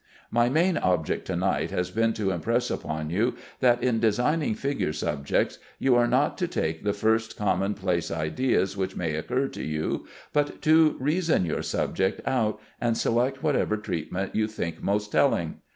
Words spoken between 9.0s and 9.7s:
occur to